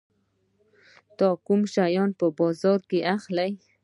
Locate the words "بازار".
2.39-2.79